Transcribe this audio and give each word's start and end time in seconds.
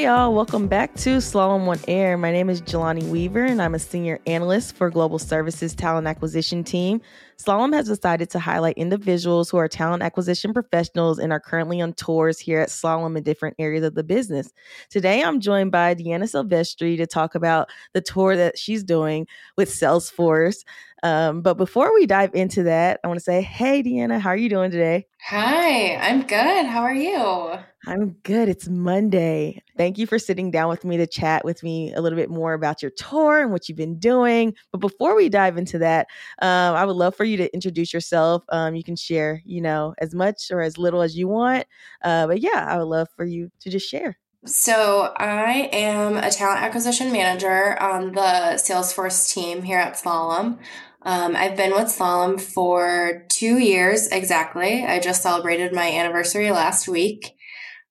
Hey, 0.00 0.06
y'all, 0.06 0.32
welcome 0.32 0.66
back 0.66 0.94
to 0.94 1.18
Slalom 1.18 1.68
On 1.68 1.78
Air. 1.86 2.16
My 2.16 2.32
name 2.32 2.48
is 2.48 2.62
Jalonni 2.62 3.06
Weaver, 3.10 3.44
and 3.44 3.60
I'm 3.60 3.74
a 3.74 3.78
senior 3.78 4.18
analyst 4.26 4.74
for 4.74 4.88
Global 4.88 5.18
Services 5.18 5.74
Talent 5.74 6.06
Acquisition 6.06 6.64
Team. 6.64 7.02
Slalom 7.36 7.74
has 7.74 7.86
decided 7.86 8.30
to 8.30 8.38
highlight 8.38 8.78
individuals 8.78 9.50
who 9.50 9.58
are 9.58 9.68
talent 9.68 10.02
acquisition 10.02 10.54
professionals 10.54 11.18
and 11.18 11.34
are 11.34 11.38
currently 11.38 11.82
on 11.82 11.92
tours 11.92 12.38
here 12.38 12.60
at 12.60 12.70
Slalom 12.70 13.14
in 13.14 13.22
different 13.22 13.56
areas 13.58 13.84
of 13.84 13.94
the 13.94 14.02
business. 14.02 14.50
Today, 14.88 15.22
I'm 15.22 15.38
joined 15.38 15.70
by 15.70 15.94
Deanna 15.94 16.22
Silvestri 16.22 16.96
to 16.96 17.06
talk 17.06 17.34
about 17.34 17.68
the 17.92 18.00
tour 18.00 18.36
that 18.36 18.56
she's 18.56 18.82
doing 18.82 19.26
with 19.58 19.68
Salesforce. 19.68 20.64
Um, 21.02 21.42
but 21.42 21.58
before 21.58 21.92
we 21.92 22.06
dive 22.06 22.30
into 22.32 22.62
that, 22.62 23.00
I 23.04 23.06
want 23.08 23.20
to 23.20 23.24
say, 23.24 23.42
hey, 23.42 23.82
Deanna, 23.82 24.18
how 24.18 24.30
are 24.30 24.36
you 24.36 24.48
doing 24.48 24.70
today? 24.70 25.08
Hi, 25.26 25.96
I'm 25.96 26.22
good. 26.26 26.64
How 26.64 26.80
are 26.84 26.94
you? 26.94 27.58
I'm 27.86 28.10
good. 28.24 28.48
It's 28.50 28.68
Monday. 28.68 29.62
Thank 29.78 29.96
you 29.96 30.06
for 30.06 30.18
sitting 30.18 30.50
down 30.50 30.68
with 30.68 30.84
me 30.84 30.98
to 30.98 31.06
chat 31.06 31.46
with 31.46 31.62
me 31.62 31.94
a 31.94 32.02
little 32.02 32.18
bit 32.18 32.28
more 32.28 32.52
about 32.52 32.82
your 32.82 32.90
tour 32.90 33.40
and 33.40 33.50
what 33.50 33.68
you've 33.68 33.78
been 33.78 33.98
doing. 33.98 34.54
But 34.70 34.78
before 34.78 35.16
we 35.16 35.30
dive 35.30 35.56
into 35.56 35.78
that, 35.78 36.06
um, 36.42 36.74
I 36.74 36.84
would 36.84 36.96
love 36.96 37.16
for 37.16 37.24
you 37.24 37.38
to 37.38 37.52
introduce 37.54 37.94
yourself. 37.94 38.44
Um, 38.50 38.74
you 38.74 38.84
can 38.84 38.96
share, 38.96 39.40
you 39.46 39.62
know, 39.62 39.94
as 39.98 40.14
much 40.14 40.50
or 40.50 40.60
as 40.60 40.76
little 40.76 41.00
as 41.00 41.16
you 41.16 41.26
want. 41.26 41.66
Uh, 42.04 42.26
but 42.26 42.40
yeah, 42.40 42.66
I 42.68 42.76
would 42.76 42.84
love 42.84 43.08
for 43.16 43.24
you 43.24 43.50
to 43.60 43.70
just 43.70 43.88
share. 43.88 44.18
So, 44.46 45.12
I 45.18 45.68
am 45.72 46.16
a 46.16 46.30
talent 46.30 46.62
acquisition 46.62 47.12
manager 47.12 47.80
on 47.80 48.12
the 48.12 48.56
Salesforce 48.56 49.32
team 49.32 49.62
here 49.62 49.78
at 49.78 49.94
Slalom. 49.94 50.58
Um, 51.02 51.36
I've 51.36 51.56
been 51.56 51.72
with 51.72 51.88
Slalom 51.88 52.40
for 52.40 53.26
two 53.28 53.58
years 53.58 54.08
exactly. 54.08 54.84
I 54.84 54.98
just 54.98 55.22
celebrated 55.22 55.74
my 55.74 55.90
anniversary 55.90 56.50
last 56.50 56.88
week. 56.88 57.36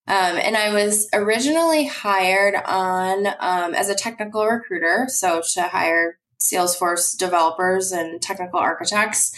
Um, 0.09 0.37
and 0.37 0.57
I 0.57 0.73
was 0.73 1.07
originally 1.13 1.85
hired 1.85 2.55
on 2.65 3.27
um, 3.39 3.75
as 3.75 3.89
a 3.89 3.95
technical 3.95 4.43
recruiter, 4.43 5.05
so 5.07 5.43
to 5.53 5.61
hire 5.61 6.17
Salesforce 6.41 7.15
developers 7.15 7.91
and 7.91 8.19
technical 8.19 8.59
architects. 8.59 9.31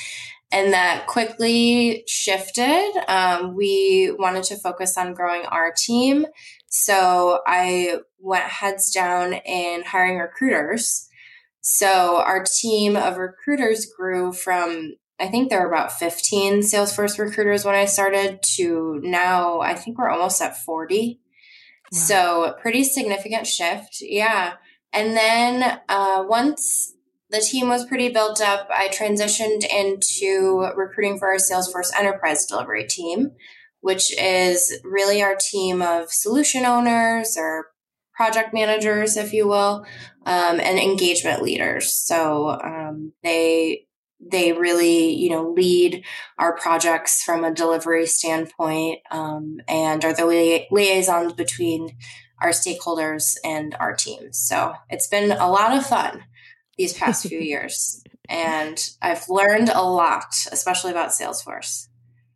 And 0.49 0.71
that 0.71 1.07
quickly 1.07 2.03
shifted. 2.07 2.89
Um, 3.09 3.53
we 3.55 4.13
wanted 4.17 4.43
to 4.45 4.57
focus 4.57 4.97
on 4.97 5.13
growing 5.13 5.45
our 5.45 5.73
team. 5.75 6.25
So 6.67 7.39
I 7.45 7.97
went 8.19 8.45
heads 8.45 8.91
down 8.91 9.33
in 9.33 9.83
hiring 9.83 10.19
recruiters. 10.19 11.09
So 11.59 12.17
our 12.17 12.43
team 12.43 12.95
of 12.95 13.17
recruiters 13.17 13.85
grew 13.85 14.31
from 14.31 14.95
I 15.21 15.27
think 15.27 15.49
there 15.49 15.61
were 15.61 15.71
about 15.71 15.91
15 15.91 16.61
Salesforce 16.61 17.19
recruiters 17.19 17.63
when 17.63 17.75
I 17.75 17.85
started 17.85 18.41
to 18.55 18.99
now 19.03 19.61
I 19.61 19.75
think 19.75 19.97
we're 19.97 20.09
almost 20.09 20.41
at 20.41 20.57
40. 20.57 21.19
Wow. 21.91 21.99
So 21.99 22.55
pretty 22.59 22.83
significant 22.83 23.45
shift. 23.45 23.97
Yeah. 24.01 24.53
And 24.91 25.15
then 25.15 25.79
uh, 25.87 26.23
once 26.27 26.93
the 27.29 27.39
team 27.39 27.69
was 27.69 27.85
pretty 27.85 28.09
built 28.09 28.41
up, 28.41 28.67
I 28.71 28.89
transitioned 28.89 29.63
into 29.63 30.67
recruiting 30.75 31.19
for 31.19 31.29
our 31.29 31.37
Salesforce 31.37 31.95
enterprise 31.97 32.45
delivery 32.45 32.85
team, 32.85 33.31
which 33.79 34.17
is 34.19 34.79
really 34.83 35.21
our 35.21 35.35
team 35.39 35.81
of 35.81 36.11
solution 36.11 36.65
owners 36.65 37.37
or 37.37 37.67
project 38.15 38.53
managers, 38.53 39.17
if 39.17 39.33
you 39.33 39.47
will, 39.47 39.85
um, 40.25 40.59
and 40.59 40.77
engagement 40.77 41.41
leaders. 41.41 41.93
So 41.93 42.49
um, 42.49 43.13
they 43.23 43.85
they 44.21 44.53
really, 44.53 45.13
you 45.13 45.29
know, 45.29 45.49
lead 45.49 46.03
our 46.37 46.55
projects 46.55 47.23
from 47.23 47.43
a 47.43 47.53
delivery 47.53 48.05
standpoint 48.05 48.99
um, 49.09 49.59
and 49.67 50.05
are 50.05 50.13
the 50.13 50.25
li- 50.25 50.67
liaisons 50.71 51.33
between 51.33 51.97
our 52.41 52.49
stakeholders 52.49 53.35
and 53.43 53.75
our 53.79 53.95
teams. 53.95 54.37
So 54.37 54.73
it's 54.89 55.07
been 55.07 55.31
a 55.31 55.49
lot 55.49 55.75
of 55.75 55.85
fun 55.85 56.23
these 56.77 56.93
past 56.93 57.27
few 57.27 57.39
years. 57.39 58.03
And 58.29 58.77
I've 59.01 59.27
learned 59.29 59.69
a 59.69 59.81
lot, 59.81 60.33
especially 60.51 60.91
about 60.91 61.09
Salesforce. 61.09 61.87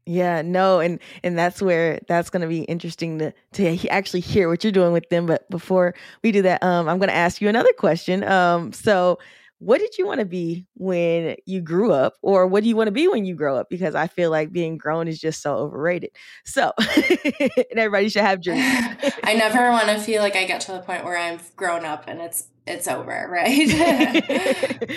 Yeah, 0.08 0.44
no, 0.44 0.82
and 0.82 1.00
and 1.24 1.36
that's 1.36 1.64
where 1.64 2.00
that's 2.08 2.30
going 2.30 2.44
to 2.44 2.48
be 2.48 2.62
interesting 2.62 3.18
to 3.18 3.34
to 3.54 3.88
actually 3.88 4.20
hear 4.20 4.48
what 4.48 4.64
you're 4.64 4.72
doing 4.72 4.94
with 4.94 5.10
them. 5.10 5.26
But 5.26 5.50
before 5.50 5.96
we 6.22 6.32
do 6.32 6.44
that, 6.44 6.62
um, 6.62 6.88
I'm 6.88 7.00
going 7.00 7.10
to 7.10 7.16
ask 7.16 7.42
you 7.42 7.50
another 7.50 7.74
question. 7.74 8.24
Um, 8.24 8.72
so 8.72 9.18
what 9.66 9.80
did 9.80 9.98
you 9.98 10.06
want 10.06 10.20
to 10.20 10.28
be 10.28 10.68
when 10.76 11.36
you 11.48 11.60
grew 11.60 11.92
up 11.92 12.14
or 12.22 12.46
what 12.46 12.62
do 12.62 12.70
you 12.70 12.76
want 12.76 12.86
to 12.86 12.92
be 12.92 13.08
when 13.08 13.26
you 13.26 13.34
grow 13.34 13.58
up? 13.58 13.68
Because 13.68 13.96
i 13.96 14.06
feel 14.06 14.30
like 14.30 14.52
being 14.52 14.78
grown 14.78 15.08
is 15.08 15.20
just 15.20 15.42
so 15.42 15.56
overrated. 15.56 16.12
So 16.46 16.72
and 16.80 17.80
everybody 17.80 18.10
should 18.10 18.22
have 18.22 18.44
dreams. 18.44 18.62
I 19.24 19.34
never 19.34 19.72
want 19.72 19.88
to 19.88 20.00
feel 20.00 20.22
like 20.22 20.36
i 20.36 20.46
get 20.46 20.62
to 20.62 20.72
the 20.72 20.82
point 20.82 21.04
where 21.04 21.18
i'm 21.18 21.40
grown 21.56 21.84
up 21.84 22.04
and 22.08 22.22
it's 22.22 22.48
it's 22.68 22.88
over 22.88 23.28
right? 23.32 23.68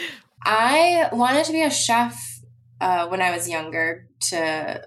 I 0.45 1.09
wanted 1.13 1.47
to 1.47 1.53
be 1.53 1.63
a 1.63 1.71
chef 1.71 2.41
uh, 2.81 3.09
when 3.09 3.23
i 3.23 3.35
was 3.35 3.49
younger 3.49 4.07
to 4.21 4.83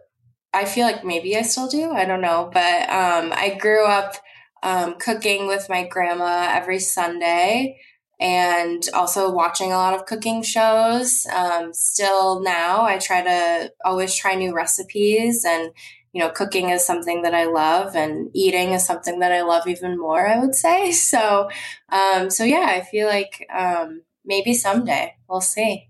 i 0.53 0.65
feel 0.65 0.85
like 0.85 1.03
maybe 1.03 1.35
i 1.35 1.41
still 1.41 1.67
do 1.67 1.91
i 1.91 2.05
don't 2.05 2.21
know 2.21 2.49
but 2.53 2.89
um, 2.89 3.33
i 3.33 3.57
grew 3.59 3.85
up 3.85 4.15
um, 4.63 4.95
cooking 4.99 5.47
with 5.47 5.67
my 5.69 5.87
grandma 5.87 6.47
every 6.51 6.79
sunday 6.79 7.77
and 8.21 8.87
also 8.93 9.31
watching 9.31 9.73
a 9.73 9.77
lot 9.77 9.95
of 9.95 10.05
cooking 10.05 10.43
shows. 10.43 11.25
Um, 11.25 11.73
still 11.73 12.41
now, 12.41 12.83
I 12.83 12.99
try 12.99 13.23
to 13.23 13.73
always 13.83 14.15
try 14.15 14.35
new 14.35 14.53
recipes 14.53 15.43
and 15.43 15.71
you 16.13 16.19
know, 16.19 16.29
cooking 16.29 16.69
is 16.69 16.85
something 16.85 17.21
that 17.21 17.33
I 17.33 17.45
love 17.45 17.95
and 17.95 18.29
eating 18.33 18.71
is 18.73 18.85
something 18.85 19.19
that 19.19 19.31
I 19.31 19.43
love 19.43 19.65
even 19.67 19.97
more, 19.97 20.27
I 20.27 20.39
would 20.39 20.55
say. 20.55 20.91
So, 21.11 21.49
um, 21.89 22.29
so 22.29 22.43
yeah, 22.43 22.67
I 22.67 22.81
feel 22.81 23.07
like, 23.07 23.47
um, 23.53 24.03
maybe 24.25 24.53
someday 24.53 25.15
we'll 25.27 25.41
see. 25.41 25.89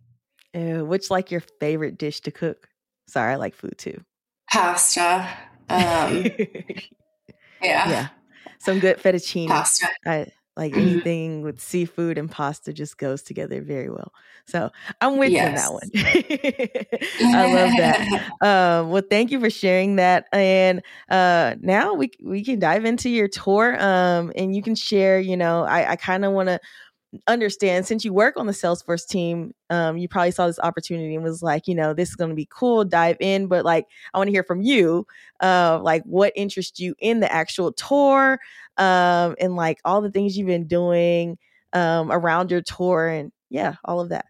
Ew, 0.54 0.86
which 0.86 1.10
like 1.10 1.32
your 1.32 1.42
favorite 1.60 1.98
dish 1.98 2.22
to 2.22 2.32
cook? 2.32 2.70
Sorry, 3.08 3.34
I 3.34 3.36
like 3.36 3.56
food 3.56 3.78
too. 3.78 4.02
Pasta. 4.52 5.28
Um, 5.72 6.26
yeah. 7.64 7.90
Yeah. 7.90 8.08
Some 8.60 8.80
good 8.80 8.98
fettuccine. 8.98 9.48
Pasta. 9.48 9.88
I, 10.06 10.28
like 10.62 10.74
mm-hmm. 10.74 10.90
anything 10.90 11.42
with 11.42 11.60
seafood 11.60 12.20
and 12.20 12.30
pasta 12.30 12.72
just 12.72 13.00
goes 13.00 13.24
together 13.24 13.64
very 13.64 13.90
well. 13.90 14.14
So 14.46 14.70
I'm 15.02 15.18
with 15.18 15.32
yes. 15.32 15.42
you 15.42 15.48
on 15.50 15.56
that 15.56 15.74
one. 15.74 17.36
I 17.36 17.54
love 17.54 17.72
that. 17.78 18.32
Um, 18.42 18.90
well, 18.92 19.02
thank 19.10 19.32
you 19.32 19.40
for 19.40 19.50
sharing 19.50 19.96
that. 19.96 20.26
And 20.32 20.84
uh, 21.10 21.56
now 21.62 21.96
we 21.96 22.12
we 22.24 22.44
can 22.44 22.60
dive 22.60 22.86
into 22.86 23.10
your 23.10 23.28
tour. 23.28 23.76
Um, 23.82 24.32
and 24.36 24.56
you 24.56 24.62
can 24.62 24.76
share. 24.76 25.20
You 25.20 25.36
know, 25.36 25.64
I, 25.64 25.94
I 25.94 25.96
kind 25.96 26.24
of 26.26 26.34
want 26.34 26.50
to 26.50 26.60
understand 27.28 27.86
since 27.86 28.06
you 28.06 28.14
work 28.14 28.38
on 28.38 28.48
the 28.48 28.54
Salesforce 28.54 29.06
team, 29.06 29.54
um, 29.70 29.98
you 29.98 30.08
probably 30.08 30.32
saw 30.32 30.48
this 30.48 30.60
opportunity 30.60 31.14
and 31.14 31.24
was 31.24 31.44
like, 31.44 31.68
you 31.68 31.76
know, 31.76 31.94
this 31.94 32.10
is 32.10 32.16
going 32.16 32.30
to 32.30 32.36
be 32.36 32.48
cool, 32.50 32.86
dive 32.86 33.18
in. 33.20 33.48
But 33.48 33.66
like, 33.66 33.88
I 34.14 34.18
want 34.18 34.30
to 34.30 34.32
hear 34.32 34.44
from 34.44 34.62
you, 34.62 35.06
uh, 35.42 35.80
like 35.82 36.04
what 36.04 36.32
interests 36.36 36.80
you 36.80 36.96
in 37.00 37.20
the 37.20 37.32
actual 37.32 37.74
tour, 37.74 38.40
um, 38.78 39.36
and 39.40 39.56
like 39.56 39.80
all 39.86 40.02
the 40.02 40.12
things 40.12 40.38
you've 40.38 40.48
been 40.48 40.68
doing 40.68 41.38
um, 41.74 42.12
around 42.12 42.52
your 42.52 42.62
tour, 42.62 43.08
and 43.08 43.32
yeah, 43.50 43.76
all 43.84 44.02
of 44.02 44.10
that. 44.10 44.26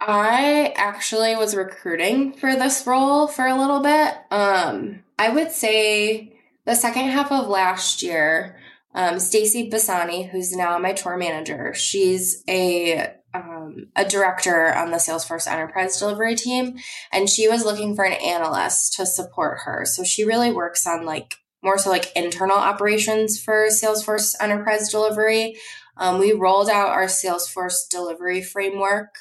I 0.00 0.74
actually 0.76 1.36
was 1.36 1.54
recruiting 1.54 2.32
for 2.32 2.54
this 2.54 2.86
role 2.86 3.26
for 3.26 3.46
a 3.46 3.58
little 3.58 3.80
bit. 3.80 4.14
Um, 4.30 5.02
I 5.18 5.30
would 5.30 5.50
say 5.52 6.38
the 6.64 6.74
second 6.74 7.08
half 7.08 7.32
of 7.32 7.48
last 7.48 8.02
year 8.02 8.56
um, 8.94 9.18
Stacy 9.18 9.70
Bassani, 9.70 10.28
who's 10.28 10.56
now 10.56 10.78
my 10.78 10.92
tour 10.94 11.16
manager, 11.16 11.74
she's 11.74 12.42
a 12.48 13.12
um, 13.34 13.88
a 13.94 14.06
director 14.06 14.74
on 14.74 14.90
the 14.90 14.96
Salesforce 14.96 15.46
Enterprise 15.46 15.98
Delivery 15.98 16.34
team, 16.34 16.78
and 17.12 17.28
she 17.28 17.48
was 17.48 17.66
looking 17.66 17.94
for 17.94 18.04
an 18.04 18.14
analyst 18.14 18.94
to 18.94 19.04
support 19.04 19.58
her. 19.64 19.84
So 19.84 20.02
she 20.02 20.24
really 20.24 20.50
works 20.50 20.86
on 20.86 21.04
like 21.04 21.34
more 21.66 21.78
so 21.78 21.90
like 21.90 22.12
internal 22.14 22.56
operations 22.56 23.42
for 23.42 23.66
Salesforce 23.66 24.34
Enterprise 24.40 24.88
Delivery. 24.88 25.56
Um, 25.96 26.20
we 26.20 26.32
rolled 26.32 26.70
out 26.70 26.90
our 26.90 27.06
Salesforce 27.06 27.88
delivery 27.90 28.40
framework 28.40 29.16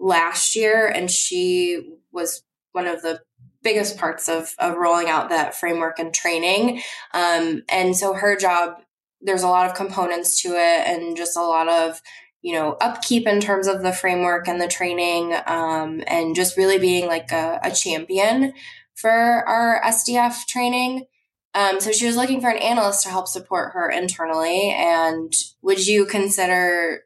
last 0.00 0.56
year, 0.56 0.86
and 0.86 1.10
she 1.10 1.92
was 2.10 2.42
one 2.72 2.86
of 2.86 3.02
the 3.02 3.20
biggest 3.62 3.98
parts 3.98 4.30
of, 4.30 4.54
of 4.58 4.76
rolling 4.76 5.08
out 5.08 5.28
that 5.28 5.54
framework 5.54 5.98
and 5.98 6.14
training. 6.14 6.80
Um, 7.12 7.62
and 7.68 7.94
so 7.94 8.14
her 8.14 8.34
job 8.34 8.78
there's 9.20 9.42
a 9.42 9.48
lot 9.48 9.68
of 9.68 9.76
components 9.76 10.42
to 10.42 10.48
it 10.50 10.86
and 10.86 11.16
just 11.16 11.36
a 11.36 11.42
lot 11.42 11.68
of 11.68 12.00
you 12.42 12.52
know 12.52 12.76
upkeep 12.80 13.26
in 13.26 13.40
terms 13.40 13.66
of 13.66 13.82
the 13.82 13.92
framework 13.92 14.46
and 14.46 14.60
the 14.60 14.68
training 14.68 15.34
um, 15.46 16.02
and 16.06 16.36
just 16.36 16.58
really 16.58 16.78
being 16.78 17.06
like 17.06 17.32
a, 17.32 17.58
a 17.62 17.70
champion 17.70 18.52
for 18.94 19.10
our 19.10 19.80
sdf 19.86 20.46
training 20.46 21.06
um, 21.54 21.80
so 21.80 21.92
she 21.92 22.06
was 22.06 22.16
looking 22.16 22.40
for 22.40 22.50
an 22.50 22.58
analyst 22.58 23.02
to 23.02 23.08
help 23.08 23.28
support 23.28 23.72
her 23.72 23.90
internally 23.90 24.70
and 24.70 25.32
would 25.62 25.86
you 25.86 26.04
consider 26.06 27.02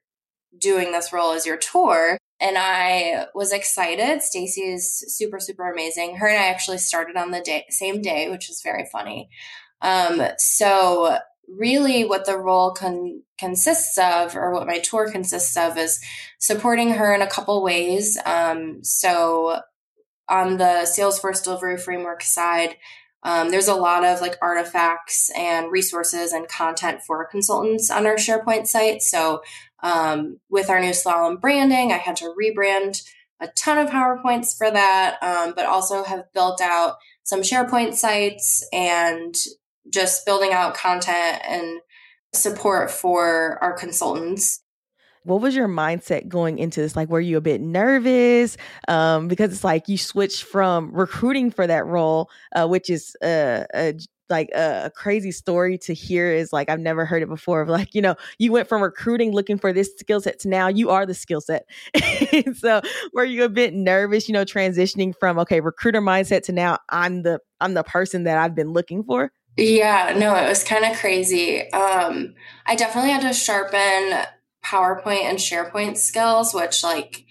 doing 0.59 0.93
this 0.93 1.12
role 1.12 1.33
as 1.33 1.47
your 1.47 1.56
tour 1.56 2.19
and 2.41 2.56
I 2.56 3.27
was 3.35 3.53
excited. 3.53 4.23
Stacy 4.23 4.62
is 4.62 5.05
super, 5.17 5.41
super 5.41 5.71
amazing. 5.71 6.17
Her 6.17 6.29
and 6.29 6.39
I 6.39 6.47
actually 6.47 6.79
started 6.79 7.17
on 7.17 7.33
the 7.33 7.41
day, 7.41 7.67
same 7.69 8.00
day, 8.00 8.31
which 8.31 8.49
is 8.49 8.62
very 8.62 8.87
funny. 8.93 9.29
Um, 9.83 10.23
so 10.39 11.19
really 11.49 12.05
what 12.05 12.27
the 12.27 12.39
role 12.39 12.73
con- 12.73 13.23
consists 13.39 13.99
of, 13.99 14.37
or 14.37 14.53
what 14.53 14.67
my 14.67 14.79
tour 14.79 15.11
consists 15.11 15.56
of, 15.56 15.77
is 15.77 15.99
supporting 16.39 16.93
her 16.93 17.12
in 17.12 17.23
a 17.23 17.31
couple 17.31 17.62
ways. 17.62 18.17
Um, 18.25 18.85
so 18.85 19.61
on 20.29 20.59
the 20.59 20.87
Salesforce 20.87 21.43
delivery 21.43 21.77
framework 21.77 22.23
side, 22.23 22.77
um, 23.23 23.50
there's 23.50 23.69
a 23.69 23.75
lot 23.75 24.05
of 24.05 24.20
like 24.20 24.37
artifacts 24.41 25.31
and 25.37 25.70
resources 25.70 26.32
and 26.32 26.49
content 26.49 27.03
for 27.03 27.26
consultants 27.26 27.91
on 27.91 28.06
our 28.06 28.17
SharePoint 28.17 28.67
site. 28.67 29.03
So 29.03 29.43
um, 29.82 30.38
with 30.49 30.70
our 30.70 30.81
new 30.81 30.91
slalom 30.91 31.41
branding, 31.41 31.93
I 31.93 31.97
had 31.97 32.17
to 32.17 32.35
rebrand 32.41 33.03
a 33.41 33.49
ton 33.49 33.79
of 33.79 33.91
PowerPoints 33.91 34.56
for 34.56 34.70
that, 34.70 35.23
um, 35.23 35.53
but 35.55 35.67
also 35.67 36.05
have 36.05 36.32
built 36.32 36.61
out 36.61 36.97
some 37.23 37.41
SharePoint 37.41 37.94
sites 37.94 38.67
and 38.73 39.35
just 39.93 40.26
building 40.26 40.53
out 40.53 40.75
content 40.75 41.43
and 41.47 41.81
support 42.35 42.91
for 42.91 43.59
our 43.62 43.73
consultants 43.73 44.62
what 45.25 45.41
was 45.41 45.55
your 45.55 45.69
mindset 45.69 46.29
going 46.29 46.59
into 46.59 46.81
this? 46.81 46.97
Like, 46.97 47.09
were 47.09 47.20
you 47.20 47.37
a 47.37 47.41
bit 47.41 47.61
nervous? 47.61 48.56
Um, 48.87 49.29
because 49.29 49.53
it's 49.53 49.65
like 49.65 49.88
you 49.88 49.99
switched 49.99 50.44
from 50.44 50.91
recruiting 50.93 51.50
for 51.50 51.67
that 51.67 51.87
role, 51.87 52.31
uh, 52.55 52.67
which 52.67 52.91
is 52.91 53.17
a, 53.23 53.94
like 54.31 54.50
a, 54.55 54.87
a, 54.87 54.91
crazy 54.91 55.32
story 55.32 55.79
to 55.79 55.94
hear. 55.94 56.32
Is 56.32 56.53
like 56.53 56.69
I've 56.69 56.81
never 56.81 57.05
heard 57.05 57.23
it 57.23 57.29
before. 57.29 57.61
Of 57.61 57.69
like, 57.69 57.94
you 57.94 58.03
know, 58.03 58.17
you 58.38 58.53
went 58.53 58.69
from 58.69 58.82
recruiting 58.82 59.32
looking 59.32 59.59
for 59.59 59.73
this 59.73 59.91
skill 59.99 60.20
set 60.20 60.38
to 60.41 60.49
now 60.49 60.69
you 60.69 60.91
are 60.91 61.06
the 61.06 61.15
skill 61.15 61.41
set. 61.41 61.67
so, 62.56 62.81
were 63.12 63.25
you 63.25 63.44
a 63.44 63.49
bit 63.49 63.75
nervous? 63.75 64.29
You 64.29 64.35
know, 64.35 64.44
transitioning 64.44 65.14
from 65.19 65.38
okay 65.41 65.61
recruiter 65.61 66.00
mindset 66.00 66.43
to 66.44 66.53
now 66.53 66.79
I'm 66.88 67.23
the 67.23 67.41
I'm 67.61 67.75
the 67.75 67.85
person 67.85 68.25
that 68.25 68.38
I've 68.38 68.55
been 68.55 68.73
looking 68.73 69.05
for. 69.05 69.32
Yeah, 69.56 70.14
no, 70.17 70.37
it 70.37 70.49
was 70.49 70.62
kind 70.62 70.85
of 70.85 70.97
crazy. 70.99 71.69
Um, 71.73 72.35
I 72.64 72.76
definitely 72.76 73.11
had 73.11 73.23
to 73.23 73.32
sharpen 73.32 74.25
PowerPoint 74.69 75.23
and 75.23 75.38
SharePoint 75.38 75.97
skills, 75.97 76.53
which 76.53 76.82
like 76.82 77.25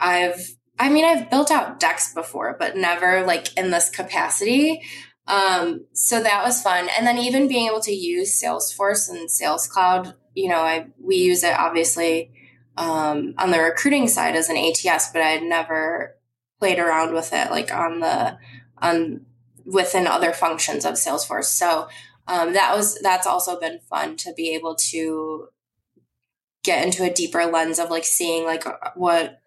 I've 0.00 0.56
I 0.78 0.88
mean 0.88 1.04
I've 1.04 1.30
built 1.30 1.50
out 1.50 1.80
decks 1.80 2.12
before, 2.12 2.56
but 2.58 2.76
never 2.76 3.24
like 3.24 3.56
in 3.56 3.70
this 3.70 3.90
capacity. 3.90 4.82
Um, 5.28 5.86
so 5.92 6.22
that 6.22 6.44
was 6.44 6.62
fun. 6.62 6.88
And 6.96 7.06
then 7.06 7.18
even 7.18 7.48
being 7.48 7.66
able 7.68 7.80
to 7.80 7.92
use 7.92 8.40
Salesforce 8.40 9.08
and 9.08 9.30
Sales 9.30 9.66
Cloud, 9.66 10.14
you 10.34 10.48
know, 10.48 10.60
I 10.60 10.86
we 11.00 11.16
use 11.16 11.42
it 11.42 11.58
obviously 11.58 12.32
um, 12.76 13.34
on 13.38 13.50
the 13.50 13.60
recruiting 13.60 14.08
side 14.08 14.36
as 14.36 14.48
an 14.48 14.56
ATS, 14.56 15.10
but 15.12 15.22
I 15.22 15.30
had 15.30 15.42
never 15.42 16.16
played 16.58 16.78
around 16.78 17.14
with 17.14 17.32
it 17.32 17.50
like 17.50 17.72
on 17.72 18.00
the 18.00 18.38
on 18.78 19.26
within 19.64 20.06
other 20.06 20.32
functions 20.32 20.84
of 20.84 20.94
Salesforce. 20.94 21.44
So 21.44 21.88
um, 22.28 22.52
that 22.52 22.76
was 22.76 22.98
that's 23.00 23.26
also 23.26 23.58
been 23.58 23.80
fun 23.80 24.16
to 24.18 24.32
be 24.34 24.54
able 24.54 24.74
to 24.90 25.48
get 26.66 26.84
into 26.84 27.04
a 27.04 27.12
deeper 27.12 27.46
lens 27.46 27.78
of 27.78 27.90
like 27.90 28.04
seeing 28.04 28.44
like 28.44 28.64
what 28.96 29.40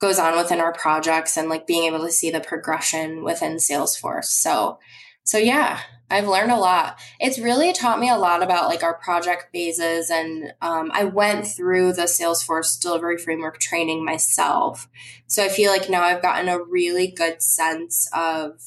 goes 0.00 0.18
on 0.18 0.36
within 0.36 0.60
our 0.60 0.72
projects 0.72 1.36
and 1.36 1.48
like 1.48 1.66
being 1.66 1.84
able 1.84 2.04
to 2.04 2.10
see 2.10 2.30
the 2.30 2.40
progression 2.40 3.22
within 3.22 3.56
Salesforce. 3.56 4.24
So, 4.24 4.78
so 5.22 5.38
yeah, 5.38 5.80
I've 6.10 6.26
learned 6.26 6.50
a 6.50 6.58
lot. 6.58 6.98
It's 7.20 7.38
really 7.38 7.72
taught 7.72 8.00
me 8.00 8.10
a 8.10 8.16
lot 8.16 8.42
about 8.42 8.68
like 8.68 8.82
our 8.82 8.94
project 8.94 9.46
phases. 9.52 10.10
And 10.10 10.52
um, 10.60 10.90
I 10.92 11.04
went 11.04 11.46
through 11.46 11.92
the 11.92 12.02
Salesforce 12.02 12.80
delivery 12.80 13.18
framework 13.18 13.60
training 13.60 14.04
myself. 14.04 14.88
So 15.26 15.44
I 15.44 15.48
feel 15.48 15.70
like 15.70 15.88
now 15.88 16.02
I've 16.02 16.22
gotten 16.22 16.48
a 16.48 16.62
really 16.62 17.08
good 17.08 17.42
sense 17.42 18.08
of 18.14 18.60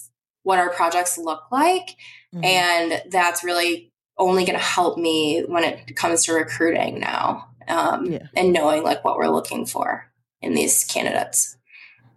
what 0.44 0.60
our 0.60 0.70
projects 0.70 1.18
look 1.18 1.52
like. 1.52 1.96
Mm-hmm. 2.34 2.46
And 2.46 3.04
that's 3.12 3.44
really 3.44 3.92
only 4.18 4.46
going 4.46 4.58
to 4.58 4.64
help 4.64 4.98
me 4.98 5.44
when 5.48 5.64
it 5.64 5.96
comes 5.96 6.26
to 6.26 6.34
recruiting 6.34 7.00
now 7.00 7.48
um, 7.68 8.06
yeah. 8.06 8.28
and 8.36 8.54
knowing 8.54 8.84
like 8.84 9.04
what 9.04 9.18
we're 9.18 9.30
looking 9.30 9.66
for 9.66 10.12
in 10.42 10.54
these 10.54 10.84
candidates. 10.86 11.58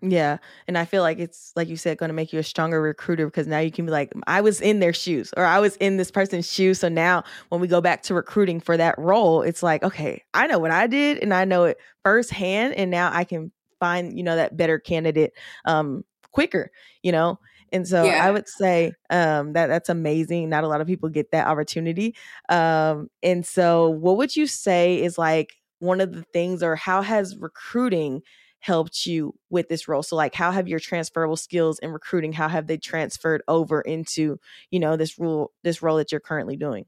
Yeah. 0.02 0.38
And 0.66 0.78
I 0.78 0.86
feel 0.86 1.02
like 1.02 1.18
it's, 1.18 1.52
like 1.56 1.68
you 1.68 1.76
said, 1.76 1.98
going 1.98 2.08
to 2.08 2.14
make 2.14 2.32
you 2.32 2.38
a 2.38 2.42
stronger 2.42 2.80
recruiter 2.80 3.26
because 3.26 3.46
now 3.46 3.58
you 3.58 3.70
can 3.70 3.84
be 3.84 3.92
like, 3.92 4.10
I 4.26 4.40
was 4.40 4.60
in 4.60 4.80
their 4.80 4.94
shoes 4.94 5.30
or 5.36 5.44
I 5.44 5.58
was 5.58 5.76
in 5.76 5.98
this 5.98 6.10
person's 6.10 6.50
shoes. 6.50 6.80
So 6.80 6.88
now 6.88 7.22
when 7.50 7.60
we 7.60 7.68
go 7.68 7.82
back 7.82 8.02
to 8.04 8.14
recruiting 8.14 8.60
for 8.60 8.78
that 8.78 8.98
role, 8.98 9.42
it's 9.42 9.62
like, 9.62 9.82
okay, 9.82 10.22
I 10.32 10.46
know 10.46 10.58
what 10.58 10.70
I 10.70 10.86
did 10.86 11.18
and 11.18 11.34
I 11.34 11.44
know 11.44 11.64
it 11.64 11.78
firsthand. 12.02 12.74
And 12.74 12.90
now 12.90 13.10
I 13.12 13.24
can 13.24 13.52
find, 13.78 14.16
you 14.16 14.24
know, 14.24 14.36
that 14.36 14.56
better 14.56 14.78
candidate 14.78 15.32
um, 15.66 16.04
quicker, 16.32 16.70
you 17.02 17.12
know? 17.12 17.38
And 17.72 17.86
so 17.86 18.04
yeah. 18.04 18.24
I 18.24 18.30
would 18.30 18.48
say 18.48 18.92
um, 19.10 19.52
that 19.52 19.68
that's 19.68 19.88
amazing. 19.88 20.48
Not 20.48 20.64
a 20.64 20.68
lot 20.68 20.80
of 20.80 20.86
people 20.86 21.08
get 21.08 21.30
that 21.32 21.46
opportunity. 21.46 22.16
Um, 22.48 23.08
and 23.22 23.46
so, 23.46 23.88
what 23.88 24.16
would 24.16 24.34
you 24.34 24.46
say 24.46 25.02
is 25.02 25.18
like 25.18 25.54
one 25.78 26.00
of 26.00 26.12
the 26.12 26.22
things, 26.32 26.62
or 26.62 26.76
how 26.76 27.02
has 27.02 27.36
recruiting 27.36 28.22
helped 28.58 29.06
you 29.06 29.34
with 29.48 29.68
this 29.68 29.88
role? 29.88 30.02
So, 30.02 30.16
like, 30.16 30.34
how 30.34 30.50
have 30.50 30.68
your 30.68 30.80
transferable 30.80 31.36
skills 31.36 31.78
in 31.78 31.90
recruiting? 31.90 32.32
How 32.32 32.48
have 32.48 32.66
they 32.66 32.76
transferred 32.76 33.42
over 33.46 33.80
into 33.80 34.38
you 34.70 34.80
know 34.80 34.96
this 34.96 35.18
role 35.18 35.52
this 35.62 35.82
role 35.82 35.98
that 35.98 36.10
you're 36.10 36.20
currently 36.20 36.56
doing? 36.56 36.86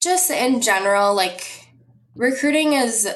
Just 0.00 0.30
in 0.30 0.60
general, 0.60 1.14
like 1.14 1.68
recruiting 2.14 2.74
is 2.74 3.08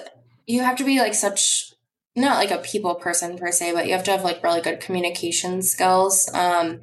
you 0.46 0.62
have 0.62 0.76
to 0.76 0.84
be 0.84 0.98
like 0.98 1.14
such 1.14 1.72
not 2.16 2.38
like 2.38 2.50
a 2.50 2.58
people 2.58 2.94
person 2.94 3.36
per 3.36 3.52
se, 3.52 3.74
but 3.74 3.86
you 3.86 3.92
have 3.92 4.04
to 4.04 4.10
have 4.10 4.24
like 4.24 4.42
really 4.42 4.62
good 4.62 4.80
communication 4.80 5.60
skills. 5.60 6.30
Um, 6.32 6.80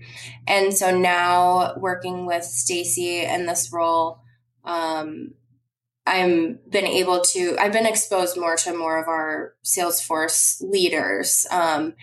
and 0.48 0.74
so 0.74 0.96
now 0.96 1.76
working 1.78 2.26
with 2.26 2.44
Stacy 2.44 3.22
in 3.22 3.48
this 3.48 3.74
role, 3.74 4.20
um, 4.64 5.34
I'm 6.06 6.60
been 6.70 6.86
able 6.86 7.22
to, 7.22 7.58
I've 7.60 7.74
been 7.74 7.88
exposed 7.88 8.38
more 8.38 8.58
to 8.58 8.78
more 8.78 9.02
of 9.02 9.08
our 9.08 9.56
Salesforce 9.64 10.62
leaders, 10.62 11.48
um, 11.50 11.96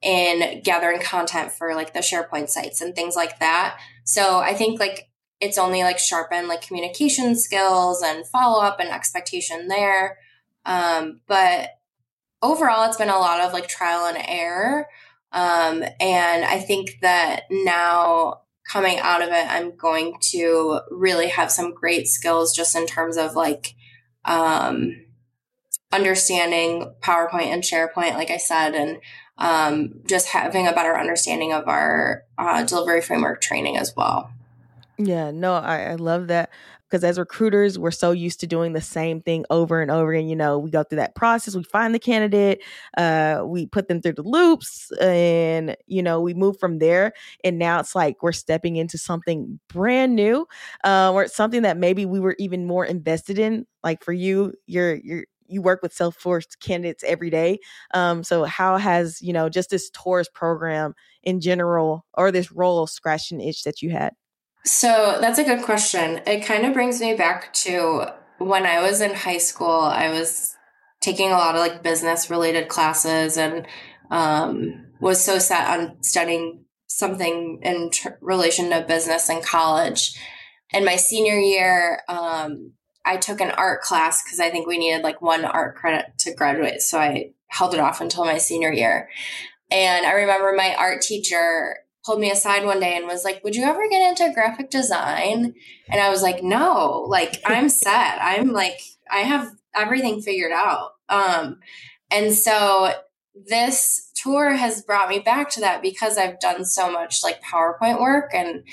in 0.00 0.62
gathering 0.62 1.00
content 1.00 1.50
for 1.52 1.74
like 1.74 1.92
the 1.92 1.98
SharePoint 2.00 2.48
sites 2.48 2.80
and 2.80 2.94
things 2.94 3.16
like 3.16 3.40
that. 3.40 3.78
So 4.04 4.38
I 4.38 4.54
think 4.54 4.78
like 4.78 5.10
it's 5.40 5.58
only 5.58 5.82
like 5.82 5.98
sharpen 5.98 6.48
like 6.48 6.62
communication 6.62 7.36
skills 7.36 8.02
and 8.02 8.26
follow 8.26 8.62
up 8.62 8.80
and 8.80 8.88
expectation 8.90 9.68
there. 9.68 10.18
Um, 10.64 11.20
but 11.26 11.77
overall, 12.42 12.86
it's 12.88 12.96
been 12.96 13.08
a 13.08 13.18
lot 13.18 13.40
of 13.40 13.52
like 13.52 13.68
trial 13.68 14.06
and 14.06 14.22
error. 14.26 14.86
Um, 15.32 15.84
and 16.00 16.44
I 16.44 16.58
think 16.60 16.98
that 17.02 17.42
now 17.50 18.42
coming 18.70 18.98
out 18.98 19.22
of 19.22 19.28
it, 19.28 19.46
I'm 19.48 19.76
going 19.76 20.16
to 20.30 20.80
really 20.90 21.28
have 21.28 21.50
some 21.50 21.74
great 21.74 22.06
skills 22.06 22.54
just 22.54 22.76
in 22.76 22.86
terms 22.86 23.16
of 23.16 23.34
like 23.34 23.74
um, 24.24 25.04
understanding 25.92 26.94
PowerPoint 27.00 27.46
and 27.46 27.62
SharePoint, 27.62 28.14
like 28.14 28.30
I 28.30 28.36
said, 28.36 28.74
and 28.74 28.98
um, 29.38 30.00
just 30.06 30.28
having 30.28 30.66
a 30.66 30.72
better 30.72 30.98
understanding 30.98 31.52
of 31.52 31.68
our 31.68 32.24
uh, 32.36 32.64
delivery 32.64 33.00
framework 33.00 33.40
training 33.40 33.76
as 33.76 33.94
well. 33.96 34.30
Yeah, 34.98 35.30
no, 35.30 35.54
I, 35.54 35.90
I 35.90 35.94
love 35.94 36.26
that 36.26 36.50
because 36.88 37.04
as 37.04 37.18
recruiters 37.18 37.78
we're 37.78 37.90
so 37.90 38.10
used 38.10 38.40
to 38.40 38.46
doing 38.46 38.72
the 38.72 38.80
same 38.80 39.20
thing 39.20 39.44
over 39.50 39.80
and 39.80 39.90
over 39.90 40.12
again 40.12 40.28
you 40.28 40.36
know 40.36 40.58
we 40.58 40.70
go 40.70 40.82
through 40.82 40.96
that 40.96 41.14
process 41.14 41.54
we 41.54 41.62
find 41.64 41.94
the 41.94 41.98
candidate 41.98 42.62
uh, 42.96 43.42
we 43.44 43.66
put 43.66 43.88
them 43.88 44.00
through 44.00 44.12
the 44.12 44.22
loops 44.22 44.90
and 45.00 45.76
you 45.86 46.02
know 46.02 46.20
we 46.20 46.34
move 46.34 46.58
from 46.58 46.78
there 46.78 47.12
and 47.44 47.58
now 47.58 47.80
it's 47.80 47.94
like 47.94 48.22
we're 48.22 48.32
stepping 48.32 48.76
into 48.76 48.98
something 48.98 49.58
brand 49.68 50.14
new 50.14 50.46
uh, 50.84 51.10
or 51.12 51.26
something 51.28 51.62
that 51.62 51.76
maybe 51.76 52.06
we 52.06 52.20
were 52.20 52.36
even 52.38 52.66
more 52.66 52.84
invested 52.84 53.38
in 53.38 53.66
like 53.82 54.02
for 54.02 54.12
you 54.12 54.52
you're 54.66 54.96
you're 54.96 55.24
you 55.48 55.62
work 55.62 55.82
with 55.82 55.94
Salesforce 55.94 56.46
candidates 56.60 57.02
every 57.04 57.30
day. 57.30 57.58
Um, 57.94 58.22
so 58.22 58.44
how 58.44 58.76
has 58.76 59.20
you 59.22 59.32
know 59.32 59.48
just 59.48 59.70
this 59.70 59.90
Tours 59.90 60.28
program 60.28 60.94
in 61.22 61.40
general, 61.40 62.04
or 62.14 62.30
this 62.30 62.52
role 62.52 62.82
of 62.82 62.90
scratch 62.90 63.32
itch 63.32 63.64
that 63.64 63.82
you 63.82 63.90
had? 63.90 64.12
So 64.64 65.18
that's 65.20 65.38
a 65.38 65.44
good 65.44 65.62
question. 65.62 66.20
It 66.26 66.44
kind 66.44 66.66
of 66.66 66.74
brings 66.74 67.00
me 67.00 67.14
back 67.14 67.52
to 67.54 68.06
when 68.38 68.66
I 68.66 68.80
was 68.82 69.00
in 69.00 69.14
high 69.14 69.38
school, 69.38 69.80
I 69.80 70.10
was 70.10 70.54
taking 71.00 71.30
a 71.30 71.34
lot 71.36 71.54
of 71.54 71.60
like 71.60 71.82
business 71.82 72.30
related 72.30 72.68
classes 72.68 73.36
and 73.36 73.66
um, 74.10 74.86
was 75.00 75.22
so 75.22 75.38
set 75.38 75.68
on 75.68 76.02
studying 76.02 76.64
something 76.86 77.60
in 77.62 77.90
tr- 77.90 78.08
relation 78.20 78.70
to 78.70 78.84
business 78.86 79.28
in 79.28 79.42
college. 79.42 80.18
And 80.72 80.84
my 80.84 80.96
senior 80.96 81.38
year, 81.38 82.02
um, 82.08 82.72
I 83.04 83.16
took 83.16 83.40
an 83.40 83.52
art 83.52 83.80
class 83.80 84.22
because 84.22 84.40
I 84.40 84.50
think 84.50 84.66
we 84.66 84.78
needed 84.78 85.02
like 85.02 85.22
one 85.22 85.44
art 85.44 85.76
credit 85.76 86.06
to 86.18 86.34
graduate. 86.34 86.82
So 86.82 86.98
I 86.98 87.32
held 87.46 87.74
it 87.74 87.80
off 87.80 88.00
until 88.00 88.24
my 88.24 88.38
senior 88.38 88.72
year. 88.72 89.08
And 89.70 90.06
I 90.06 90.12
remember 90.12 90.52
my 90.56 90.74
art 90.74 91.02
teacher 91.02 91.78
pulled 92.08 92.20
me 92.20 92.30
aside 92.30 92.64
one 92.64 92.80
day 92.80 92.96
and 92.96 93.06
was 93.06 93.22
like, 93.22 93.44
Would 93.44 93.54
you 93.54 93.64
ever 93.64 93.86
get 93.90 94.08
into 94.08 94.32
graphic 94.32 94.70
design? 94.70 95.54
And 95.90 96.00
I 96.00 96.08
was 96.08 96.22
like, 96.22 96.42
No, 96.42 97.04
like 97.06 97.42
I'm 97.46 97.68
set. 97.68 98.18
I'm 98.20 98.52
like, 98.52 98.80
I 99.10 99.18
have 99.18 99.54
everything 99.76 100.22
figured 100.22 100.52
out. 100.52 100.92
Um, 101.10 101.58
and 102.10 102.32
so 102.32 102.92
this 103.34 104.10
tour 104.14 104.54
has 104.54 104.80
brought 104.80 105.10
me 105.10 105.18
back 105.18 105.50
to 105.50 105.60
that 105.60 105.82
because 105.82 106.16
I've 106.16 106.40
done 106.40 106.64
so 106.64 106.90
much 106.90 107.22
like 107.22 107.42
PowerPoint 107.42 108.00
work 108.00 108.30
and 108.34 108.64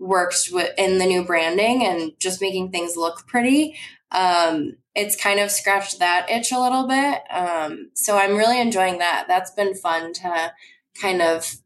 worked 0.00 0.48
with 0.50 0.72
in 0.76 0.98
the 0.98 1.06
new 1.06 1.24
branding 1.24 1.84
and 1.84 2.12
just 2.18 2.42
making 2.42 2.72
things 2.72 2.96
look 2.96 3.24
pretty. 3.28 3.76
Um, 4.10 4.78
it's 4.96 5.16
kind 5.16 5.38
of 5.38 5.52
scratched 5.52 6.00
that 6.00 6.28
itch 6.28 6.50
a 6.50 6.60
little 6.60 6.88
bit. 6.88 7.20
Um, 7.30 7.90
so 7.94 8.18
I'm 8.18 8.36
really 8.36 8.60
enjoying 8.60 8.98
that. 8.98 9.26
That's 9.28 9.52
been 9.52 9.74
fun 9.74 10.12
to 10.14 10.52
kind 11.00 11.22
of, 11.22 11.56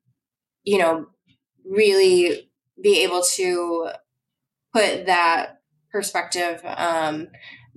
you 0.68 0.76
know, 0.76 1.06
really 1.64 2.50
be 2.82 3.02
able 3.02 3.22
to 3.36 3.88
put 4.74 5.06
that 5.06 5.60
perspective 5.90 6.60
um, 6.64 7.28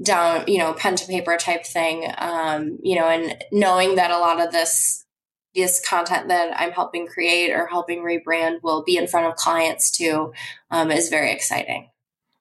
down, 0.04 0.44
you 0.48 0.58
know, 0.58 0.74
pen 0.74 0.98
to 0.98 1.08
paper 1.08 1.38
type 1.38 1.66
thing, 1.66 2.12
um, 2.18 2.80
you 2.84 2.96
know, 2.96 3.08
and 3.08 3.42
knowing 3.54 3.96
that 3.96 4.12
a 4.12 4.18
lot 4.18 4.42
of 4.42 4.52
this 4.52 5.06
this 5.54 5.82
content 5.86 6.30
that 6.30 6.54
I'm 6.58 6.72
helping 6.72 7.08
create 7.08 7.52
or 7.52 7.68
helping 7.68 8.00
rebrand 8.00 8.64
will 8.64 8.84
be 8.84 8.96
in 8.96 9.08
front 9.08 9.28
of 9.28 9.36
clients 9.36 9.92
too 9.92 10.34
um, 10.70 10.92
is 10.92 11.10
very 11.10 11.32
exciting. 11.32 11.90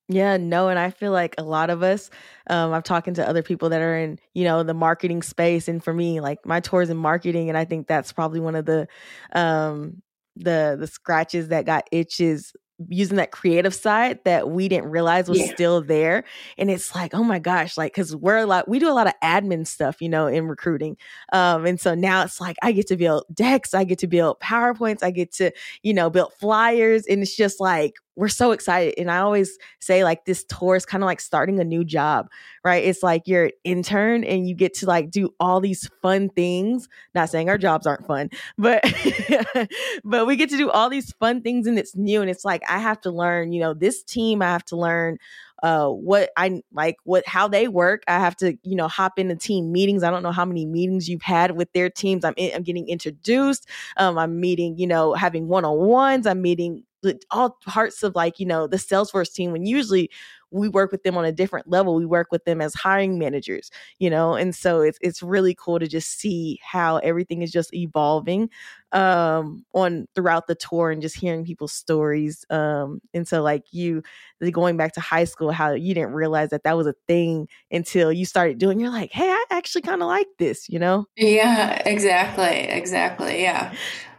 Yeah, 0.09 0.37
no, 0.37 0.69
and 0.69 0.79
I 0.79 0.91
feel 0.91 1.13
like 1.13 1.37
a 1.39 1.45
lot 1.45 1.71
of 1.71 1.85
us, 1.85 2.11
um, 2.49 2.73
I'm 2.73 2.83
talking 2.83 3.15
to 3.15 3.29
other 3.29 3.45
people 3.45 3.69
that 3.69 3.81
are 3.81 3.97
in, 3.97 4.19
you 4.35 4.43
know, 4.43 4.65
the 4.65 4.75
marketing 4.75 5.23
space, 5.23 5.69
and 5.69 5.83
for 5.83 5.95
me, 5.95 6.21
like 6.21 6.45
my 6.45 6.59
tours 6.59 6.91
in 6.91 6.97
marketing, 6.97 7.49
and 7.49 7.57
I 7.57 7.65
think 7.65 7.87
that's 7.87 8.13
probably 8.13 8.41
one 8.41 8.57
of 8.57 8.65
the, 8.65 8.89
um, 9.33 10.03
the 10.43 10.77
the 10.79 10.87
scratches 10.87 11.49
that 11.49 11.67
got 11.67 11.89
itches 11.93 12.53
using 12.89 13.17
that 13.17 13.31
creative 13.31 13.75
side 13.75 14.19
that 14.25 14.49
we 14.49 14.69
didn't 14.69 14.91
realize 14.91 15.29
was 15.29 15.39
yeah. 15.39 15.53
still 15.53 15.83
there 15.83 16.25
and 16.57 16.71
it's 16.71 16.95
like 16.95 17.15
oh 17.15 17.23
my 17.23 17.39
gosh 17.39 17.77
like 17.77 17.93
because 17.93 18.17
we're 18.17 18.39
a 18.39 18.47
lot 18.47 18.69
we 18.69 18.79
do 18.79 18.91
a 18.91 18.95
lot 18.95 19.07
of 19.07 19.13
admin 19.23 19.67
stuff 19.67 20.01
you 20.01 20.09
know 20.09 20.27
in 20.27 20.49
recruiting 20.49 20.97
um 21.33 21.67
and 21.67 21.79
so 21.79 21.95
now 21.95 22.23
it's 22.23 22.41
like 22.41 22.57
i 22.63 22.73
get 22.73 22.87
to 22.87 22.97
build 22.97 23.25
decks 23.35 23.75
i 23.75 23.85
get 23.85 23.99
to 23.99 24.07
build 24.07 24.39
powerpoints 24.41 25.03
i 25.03 25.11
get 25.11 25.31
to 25.31 25.51
you 25.83 25.93
know 25.93 26.09
build 26.09 26.33
flyers 26.35 27.05
and 27.07 27.23
it's 27.23 27.37
just 27.37 27.61
like 27.61 27.97
we're 28.17 28.29
so 28.29 28.53
excited. 28.53 28.95
And 28.99 29.11
I 29.11 29.19
always 29.19 29.59
say 29.81 30.05
like 30.05 30.25
this 30.25 30.45
tour 30.45 30.77
is 30.77 30.85
kind 30.85 31.03
of 31.03 31.07
like 31.07 31.21
starting 31.21 31.59
a 31.61 31.65
new 31.65 31.85
job, 31.85 32.29
right? 32.65 32.85
It's 32.85 33.03
like 33.03 33.23
you're 33.27 33.47
an 33.47 33.51
intern 33.65 34.25
and 34.25 34.47
you 34.47 34.55
get 34.55 34.75
to 34.75 34.87
like 34.87 35.11
do 35.11 35.35
all 35.41 35.61
these 35.61 35.89
fun 36.03 36.29
things. 36.29 36.89
Not 37.15 37.31
saying 37.31 37.49
our 37.49 37.59
jobs 37.59 37.87
aren't 37.87 38.07
fun, 38.07 38.31
but 38.59 38.83
but 40.05 40.27
we 40.27 40.37
get 40.37 40.51
to 40.51 40.57
do 40.57 40.71
all 40.71 40.91
these 40.91 41.13
fun 41.15 41.41
things 41.41 41.67
and 41.67 41.79
it's 41.79 41.97
new. 41.97 42.21
And 42.21 42.31
it's 42.31 42.45
like 42.45 42.63
I 42.69 42.79
have 42.79 43.01
to 43.03 43.11
learn, 43.11 43.53
you 43.53 43.61
know, 43.61 43.75
this 43.75 44.03
team, 44.03 44.43
I 44.43 44.47
have 44.47 44.65
to 44.67 44.77
learn 44.77 45.19
uh 45.63 45.89
what 45.89 46.31
I 46.37 46.63
like 46.73 46.97
what 47.05 47.27
how 47.27 47.47
they 47.47 47.69
work. 47.69 48.03
I 48.09 48.19
have 48.19 48.37
to, 48.39 48.57
you 48.63 48.77
know, 48.77 48.89
hop 48.89 49.19
into 49.19 49.37
team 49.37 49.73
meetings. 49.73 50.03
I 50.03 50.11
don't 50.11 50.23
know 50.23 50.33
how 50.33 50.45
many 50.45 50.67
meetings 50.67 51.09
you've 51.09 51.23
had 51.23 51.57
with 51.57 51.73
their 51.73 51.91
teams. 51.91 52.25
I'm 52.25 52.35
in, 52.37 52.55
I'm 52.55 52.63
getting 52.63 52.89
introduced. 52.89 53.69
Um 53.97 54.19
I'm 54.19 54.41
meeting, 54.41 54.79
you 54.79 54.87
know, 54.87 55.15
having 55.15 55.49
one-on-ones. 55.49 56.27
I'm 56.27 56.43
meeting 56.43 56.85
all 57.31 57.51
parts 57.67 58.03
of 58.03 58.15
like 58.15 58.39
you 58.39 58.47
know 58.47 58.67
the 58.67 58.77
salesforce 58.77 59.33
team 59.33 59.53
when 59.53 59.65
usually 59.65 60.11
we 60.51 60.69
work 60.69 60.91
with 60.91 61.03
them 61.05 61.17
on 61.17 61.25
a 61.25 61.33
different 61.33 61.69
level 61.69 61.95
we 61.95 62.05
work 62.05 62.29
with 62.31 62.45
them 62.45 62.61
as 62.61 62.75
hiring 62.75 63.19
managers 63.19 63.71
you 63.99 64.11
know 64.11 64.35
and 64.35 64.55
so 64.55 64.81
it's 64.81 64.99
it's 65.01 65.23
really 65.23 65.55
cool 65.55 65.79
to 65.79 65.87
just 65.87 66.19
see 66.19 66.59
how 66.63 66.97
everything 66.99 67.43
is 67.43 67.51
just 67.51 67.73
evolving 67.75 68.51
um 68.93 69.65
on 69.73 70.09
throughout 70.15 70.47
the 70.47 70.55
tour 70.55 70.91
and 70.91 71.03
just 71.03 71.17
hearing 71.17 71.45
people's 71.45 71.73
stories 71.73 72.45
um 72.51 73.01
and 73.15 73.29
so 73.29 73.43
like 73.43 73.73
you 73.73 74.03
going 74.51 74.77
back 74.77 74.93
to 74.93 75.01
high 75.01 75.25
school 75.25 75.53
how 75.53 75.73
you 75.73 75.95
didn't 75.95 76.13
realize 76.13 76.51
that 76.51 76.65
that 76.65 76.77
was 76.77 76.87
a 76.87 76.95
thing 77.07 77.49
until 77.71 78.13
you 78.13 78.27
started 78.27 78.59
doing 78.59 78.81
you're 78.81 78.91
like 78.91 79.13
hey 79.13 79.29
i 79.29 79.45
actually 79.51 79.83
kind 79.83 80.03
of 80.03 80.09
like 80.09 80.27
this 80.39 80.69
you 80.69 80.79
know? 80.79 81.07
Yeah 81.17 81.83
exactly 81.87 82.69
exactly 82.69 83.43
yeah. 83.43 83.73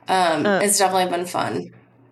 Um 0.07 0.45
uh, 0.45 0.59
it's 0.59 0.77
definitely 0.77 1.15
been 1.15 1.25
fun 1.25 1.71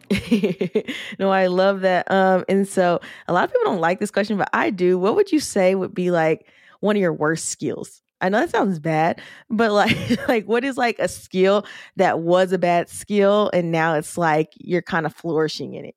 no, 1.19 1.29
I 1.29 1.47
love 1.47 1.81
that. 1.81 2.09
Um, 2.11 2.45
and 2.49 2.67
so 2.67 2.99
a 3.27 3.33
lot 3.33 3.43
of 3.45 3.51
people 3.51 3.71
don't 3.71 3.81
like 3.81 3.99
this 3.99 4.11
question, 4.11 4.37
but 4.37 4.49
I 4.53 4.69
do. 4.69 4.97
What 4.97 5.15
would 5.15 5.31
you 5.31 5.39
say 5.39 5.75
would 5.75 5.93
be 5.93 6.11
like 6.11 6.47
one 6.79 6.95
of 6.95 7.01
your 7.01 7.13
worst 7.13 7.45
skills? 7.45 8.01
I 8.21 8.29
know 8.29 8.39
that 8.39 8.49
sounds 8.49 8.79
bad, 8.79 9.21
but 9.49 9.71
like 9.73 10.27
like 10.27 10.45
what 10.45 10.63
is 10.63 10.77
like 10.77 10.99
a 10.99 11.07
skill 11.07 11.65
that 11.95 12.19
was 12.19 12.51
a 12.51 12.57
bad 12.57 12.89
skill 12.89 13.49
and 13.53 13.71
now 13.71 13.95
it's 13.95 14.17
like 14.17 14.53
you're 14.57 14.81
kind 14.81 15.05
of 15.05 15.15
flourishing 15.15 15.75
in 15.75 15.85
it? 15.85 15.95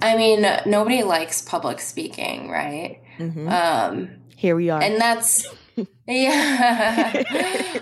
I 0.00 0.16
mean, 0.16 0.46
nobody 0.66 1.02
likes 1.02 1.40
public 1.40 1.80
speaking, 1.80 2.50
right? 2.50 3.00
Mm-hmm. 3.18 3.48
Um 3.48 4.10
here 4.36 4.56
we 4.56 4.70
are. 4.70 4.82
And 4.82 5.00
that's 5.00 5.46
yeah. 6.06 7.22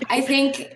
I 0.09 0.21
think 0.21 0.75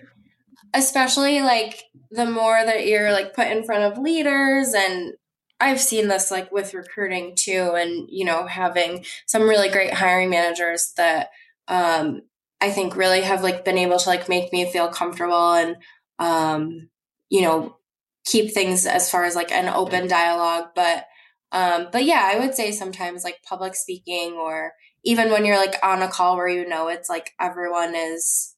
especially 0.74 1.40
like 1.40 1.84
the 2.10 2.26
more 2.26 2.64
that 2.64 2.86
you're 2.86 3.12
like 3.12 3.34
put 3.34 3.46
in 3.46 3.64
front 3.64 3.84
of 3.84 4.02
leaders 4.02 4.74
and 4.74 5.14
I've 5.60 5.80
seen 5.80 6.08
this 6.08 6.30
like 6.30 6.50
with 6.50 6.74
recruiting 6.74 7.34
too 7.36 7.74
and 7.76 8.08
you 8.10 8.24
know 8.24 8.46
having 8.46 9.04
some 9.26 9.42
really 9.42 9.68
great 9.68 9.92
hiring 9.92 10.30
managers 10.30 10.92
that 10.96 11.30
um 11.68 12.22
I 12.60 12.70
think 12.70 12.96
really 12.96 13.20
have 13.22 13.42
like 13.42 13.64
been 13.64 13.78
able 13.78 13.98
to 13.98 14.08
like 14.08 14.28
make 14.28 14.52
me 14.52 14.70
feel 14.70 14.88
comfortable 14.88 15.52
and 15.52 15.76
um 16.18 16.88
you 17.28 17.42
know 17.42 17.76
keep 18.24 18.52
things 18.52 18.86
as 18.86 19.10
far 19.10 19.24
as 19.24 19.34
like 19.34 19.50
an 19.52 19.68
open 19.68 20.08
dialogue. 20.08 20.68
But 20.74 21.06
um 21.52 21.88
but 21.92 22.04
yeah 22.04 22.30
I 22.32 22.38
would 22.38 22.54
say 22.54 22.72
sometimes 22.72 23.24
like 23.24 23.42
public 23.46 23.74
speaking 23.74 24.34
or 24.34 24.72
even 25.04 25.30
when 25.30 25.44
you're 25.44 25.56
like 25.56 25.76
on 25.82 26.02
a 26.02 26.08
call 26.08 26.36
where 26.36 26.48
you 26.48 26.68
know 26.68 26.88
it's 26.88 27.08
like 27.08 27.32
everyone 27.40 27.94
is 27.94 28.49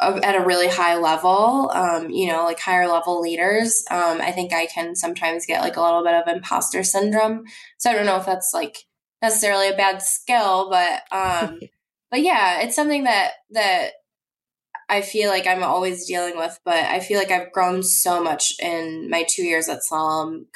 at 0.00 0.34
a 0.34 0.44
really 0.44 0.68
high 0.68 0.96
level, 0.96 1.70
um, 1.72 2.10
you 2.10 2.26
know, 2.26 2.44
like 2.44 2.58
higher 2.58 2.88
level 2.88 3.20
leaders, 3.20 3.84
um, 3.90 4.20
I 4.20 4.32
think 4.32 4.52
I 4.52 4.66
can 4.66 4.96
sometimes 4.96 5.46
get 5.46 5.62
like 5.62 5.76
a 5.76 5.82
little 5.82 6.02
bit 6.02 6.14
of 6.14 6.26
imposter 6.28 6.82
syndrome. 6.82 7.44
So 7.78 7.90
I 7.90 7.94
don't 7.94 8.06
know 8.06 8.16
if 8.16 8.26
that's 8.26 8.52
like 8.52 8.76
necessarily 9.22 9.68
a 9.68 9.76
bad 9.76 10.02
skill, 10.02 10.68
but 10.70 11.02
um, 11.12 11.60
but 12.10 12.22
yeah, 12.22 12.60
it's 12.60 12.76
something 12.76 13.04
that 13.04 13.32
that 13.50 13.92
I 14.88 15.00
feel 15.00 15.30
like 15.30 15.46
I'm 15.46 15.62
always 15.62 16.06
dealing 16.06 16.36
with, 16.36 16.58
but 16.64 16.74
I 16.74 17.00
feel 17.00 17.18
like 17.18 17.30
I've 17.30 17.52
grown 17.52 17.82
so 17.82 18.22
much 18.22 18.54
in 18.60 19.08
my 19.10 19.24
two 19.28 19.42
years 19.42 19.68
at 19.68 19.80
Slalom, 19.80 20.46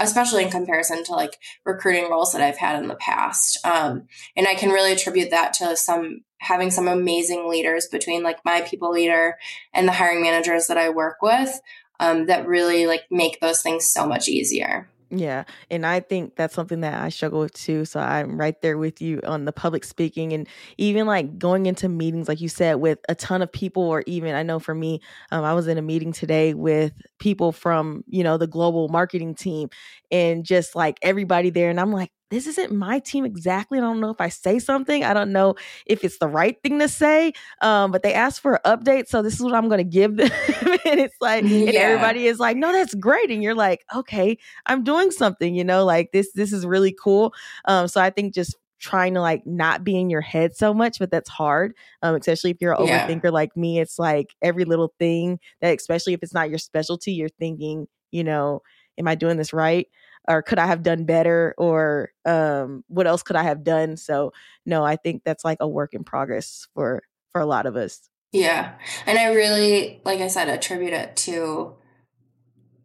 especially 0.00 0.44
in 0.44 0.50
comparison 0.50 1.04
to 1.04 1.12
like 1.12 1.38
recruiting 1.64 2.10
roles 2.10 2.32
that 2.32 2.42
I've 2.42 2.58
had 2.58 2.82
in 2.82 2.88
the 2.88 2.96
past. 2.96 3.58
Um, 3.64 4.08
and 4.36 4.46
I 4.46 4.54
can 4.54 4.70
really 4.70 4.92
attribute 4.92 5.30
that 5.30 5.52
to 5.54 5.76
some 5.76 6.22
having 6.38 6.70
some 6.70 6.86
amazing 6.86 7.48
leaders 7.48 7.88
between 7.88 8.22
like 8.22 8.44
my 8.44 8.60
people 8.60 8.90
leader 8.90 9.38
and 9.72 9.88
the 9.88 9.92
hiring 9.92 10.22
managers 10.22 10.66
that 10.66 10.76
I 10.76 10.90
work 10.90 11.22
with 11.22 11.60
um, 11.98 12.26
that 12.26 12.46
really 12.46 12.86
like 12.86 13.04
make 13.10 13.40
those 13.40 13.62
things 13.62 13.86
so 13.86 14.06
much 14.06 14.28
easier. 14.28 14.88
Yeah. 15.08 15.44
And 15.70 15.86
I 15.86 16.00
think 16.00 16.34
that's 16.34 16.52
something 16.54 16.80
that 16.80 17.00
I 17.00 17.10
struggle 17.10 17.38
with 17.40 17.52
too. 17.52 17.84
So 17.84 18.00
I'm 18.00 18.36
right 18.40 18.60
there 18.60 18.76
with 18.76 19.00
you 19.00 19.20
on 19.24 19.44
the 19.44 19.52
public 19.52 19.84
speaking 19.84 20.32
and 20.32 20.48
even 20.78 21.06
like 21.06 21.38
going 21.38 21.66
into 21.66 21.88
meetings, 21.88 22.26
like 22.26 22.40
you 22.40 22.48
said, 22.48 22.74
with 22.76 22.98
a 23.08 23.14
ton 23.14 23.40
of 23.40 23.52
people, 23.52 23.84
or 23.84 24.02
even 24.08 24.34
I 24.34 24.42
know 24.42 24.58
for 24.58 24.74
me, 24.74 25.00
um, 25.30 25.44
I 25.44 25.54
was 25.54 25.68
in 25.68 25.78
a 25.78 25.82
meeting 25.82 26.10
today 26.12 26.54
with 26.54 26.92
people 27.20 27.52
from, 27.52 28.02
you 28.08 28.24
know, 28.24 28.36
the 28.36 28.48
global 28.48 28.88
marketing 28.88 29.36
team 29.36 29.68
and 30.10 30.44
just 30.44 30.74
like 30.74 30.98
everybody 31.02 31.50
there. 31.50 31.70
And 31.70 31.78
I'm 31.78 31.92
like, 31.92 32.10
this 32.30 32.46
isn't 32.46 32.72
my 32.72 32.98
team 32.98 33.24
exactly. 33.24 33.78
I 33.78 33.82
don't 33.82 34.00
know 34.00 34.10
if 34.10 34.20
I 34.20 34.28
say 34.28 34.58
something. 34.58 35.04
I 35.04 35.14
don't 35.14 35.32
know 35.32 35.54
if 35.86 36.04
it's 36.04 36.18
the 36.18 36.28
right 36.28 36.60
thing 36.62 36.78
to 36.80 36.88
say. 36.88 37.32
Um, 37.62 37.92
but 37.92 38.02
they 38.02 38.12
asked 38.12 38.40
for 38.40 38.60
an 38.64 38.78
update, 38.78 39.08
so 39.08 39.22
this 39.22 39.34
is 39.34 39.42
what 39.42 39.54
I'm 39.54 39.68
going 39.68 39.78
to 39.78 39.84
give 39.84 40.16
them. 40.16 40.30
and 40.84 41.00
it's 41.00 41.16
like, 41.20 41.44
yeah. 41.44 41.66
and 41.66 41.76
everybody 41.76 42.26
is 42.26 42.38
like, 42.38 42.56
"No, 42.56 42.72
that's 42.72 42.94
great," 42.94 43.30
and 43.30 43.42
you're 43.42 43.54
like, 43.54 43.84
"Okay, 43.94 44.38
I'm 44.66 44.82
doing 44.82 45.10
something." 45.10 45.54
You 45.54 45.64
know, 45.64 45.84
like 45.84 46.12
this. 46.12 46.32
This 46.32 46.52
is 46.52 46.66
really 46.66 46.94
cool. 47.00 47.32
Um, 47.66 47.88
so 47.88 48.00
I 48.00 48.10
think 48.10 48.34
just 48.34 48.56
trying 48.78 49.14
to 49.14 49.20
like 49.20 49.46
not 49.46 49.84
be 49.84 49.98
in 49.98 50.10
your 50.10 50.20
head 50.20 50.56
so 50.56 50.74
much, 50.74 50.98
but 50.98 51.10
that's 51.10 51.30
hard. 51.30 51.74
Um, 52.02 52.14
especially 52.14 52.50
if 52.50 52.58
you're 52.60 52.74
an 52.74 52.86
yeah. 52.86 53.06
overthinker 53.06 53.32
like 53.32 53.56
me. 53.56 53.80
It's 53.80 53.98
like 53.98 54.34
every 54.42 54.64
little 54.64 54.92
thing 54.98 55.38
that, 55.60 55.76
especially 55.76 56.14
if 56.14 56.22
it's 56.22 56.34
not 56.34 56.50
your 56.50 56.58
specialty, 56.58 57.12
you're 57.12 57.28
thinking, 57.28 57.86
you 58.10 58.24
know, 58.24 58.62
am 58.98 59.08
I 59.08 59.14
doing 59.14 59.36
this 59.36 59.52
right? 59.52 59.86
Or 60.28 60.42
could 60.42 60.58
I 60.58 60.66
have 60.66 60.82
done 60.82 61.04
better 61.04 61.54
or 61.58 62.10
um, 62.24 62.84
what 62.88 63.06
else 63.06 63.22
could 63.22 63.36
I 63.36 63.42
have 63.42 63.64
done? 63.64 63.96
So 63.96 64.32
no, 64.64 64.84
I 64.84 64.96
think 64.96 65.22
that's 65.24 65.44
like 65.44 65.58
a 65.60 65.68
work 65.68 65.94
in 65.94 66.04
progress 66.04 66.66
for 66.74 67.02
for 67.32 67.40
a 67.40 67.46
lot 67.46 67.66
of 67.66 67.76
us. 67.76 68.08
Yeah. 68.32 68.74
And 69.06 69.18
I 69.18 69.32
really, 69.32 70.00
like 70.04 70.20
I 70.20 70.26
said, 70.26 70.48
attribute 70.48 70.92
it 70.92 71.16
to 71.16 71.74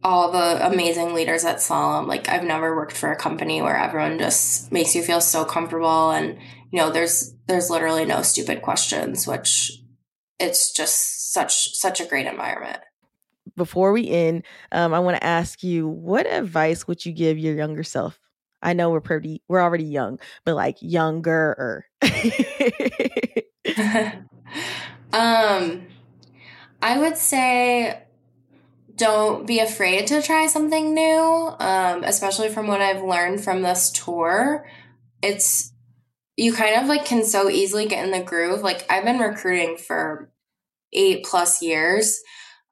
all 0.04 0.32
the 0.32 0.66
amazing 0.66 1.14
leaders 1.14 1.46
at 1.46 1.58
Slalom. 1.58 2.08
Like 2.08 2.30
I've 2.30 2.44
never 2.44 2.76
worked 2.76 2.96
for 2.96 3.12
a 3.12 3.18
company 3.18 3.62
where 3.62 3.76
everyone 3.76 4.18
just 4.20 4.72
makes 4.72 4.96
you 4.96 5.04
feel 5.04 5.22
so 5.22 5.46
comfortable 5.46 6.12
and 6.12 6.38
you 6.72 6.80
know, 6.80 6.90
there's 6.90 7.34
there's 7.48 7.70
literally 7.70 8.06
no 8.06 8.22
stupid 8.22 8.62
questions, 8.62 9.28
which 9.28 9.72
it's 10.40 10.72
just 10.72 11.34
such 11.34 11.76
such 11.76 12.00
a 12.00 12.06
great 12.06 12.28
environment 12.28 12.80
before 13.56 13.92
we 13.92 14.10
end, 14.10 14.44
um, 14.72 14.94
I 14.94 15.00
want 15.00 15.18
to 15.18 15.24
ask 15.24 15.64
you 15.64 15.88
what 15.88 16.26
advice 16.28 16.88
would 16.88 17.06
you 17.06 17.12
give 17.12 17.38
your 17.38 17.56
younger 17.56 17.84
self? 17.84 18.20
I 18.62 18.74
know 18.74 18.92
we're 18.92 19.02
pretty, 19.02 19.42
we're 19.48 19.62
already 19.62 19.86
young, 19.86 20.20
but 20.46 20.56
like 20.56 20.78
younger. 20.82 21.86
um, 25.14 25.88
I 26.82 26.98
would 26.98 27.18
say 27.18 28.04
don't 28.96 29.48
be 29.48 29.60
afraid 29.60 30.08
to 30.08 30.22
try 30.22 30.48
something 30.48 30.94
new, 30.94 31.56
um, 31.60 32.04
especially 32.04 32.50
from 32.50 32.68
what 32.68 32.82
I've 32.82 33.02
learned 33.04 33.44
from 33.44 33.64
this 33.64 33.92
tour. 33.92 34.68
It's 35.24 35.74
you 36.38 36.54
kind 36.54 36.80
of 36.80 36.88
like 36.88 37.06
can 37.06 37.24
so 37.24 37.50
easily 37.50 37.88
get 37.88 38.06
in 38.06 38.12
the 38.12 38.22
groove. 38.24 38.62
Like 38.62 38.86
I've 38.92 39.04
been 39.04 39.20
recruiting 39.20 39.78
for 39.78 40.32
eight 40.94 41.26
plus 41.26 41.62
years. 41.62 42.22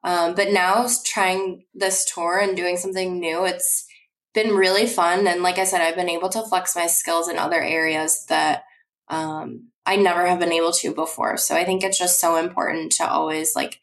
Um, 0.02 0.34
but 0.34 0.50
now 0.50 0.86
trying 1.04 1.64
this 1.74 2.04
tour 2.04 2.38
and 2.38 2.56
doing 2.56 2.76
something 2.76 3.20
new, 3.20 3.44
it's 3.44 3.86
been 4.32 4.54
really 4.54 4.86
fun. 4.86 5.26
And 5.26 5.42
like 5.42 5.58
I 5.58 5.64
said, 5.64 5.80
I've 5.80 5.96
been 5.96 6.08
able 6.08 6.28
to 6.30 6.42
flex 6.42 6.74
my 6.74 6.86
skills 6.86 7.28
in 7.28 7.36
other 7.36 7.60
areas 7.60 8.24
that 8.28 8.64
um, 9.08 9.68
I 9.84 9.96
never 9.96 10.26
have 10.26 10.38
been 10.38 10.52
able 10.52 10.72
to 10.72 10.94
before. 10.94 11.36
So 11.36 11.54
I 11.54 11.64
think 11.64 11.82
it's 11.82 11.98
just 11.98 12.20
so 12.20 12.36
important 12.36 12.92
to 12.92 13.08
always 13.08 13.54
like, 13.56 13.80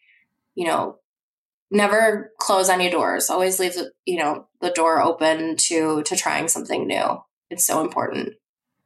you 0.55 0.65
know, 0.65 0.99
never 1.69 2.31
close 2.39 2.69
any 2.69 2.89
doors. 2.89 3.29
Always 3.29 3.59
leave 3.59 3.75
the, 3.75 3.91
you 4.05 4.17
know, 4.17 4.47
the 4.61 4.69
door 4.69 5.01
open 5.01 5.55
to 5.57 6.01
to 6.03 6.15
trying 6.15 6.47
something 6.47 6.87
new. 6.87 7.21
It's 7.49 7.65
so 7.65 7.81
important. 7.81 8.33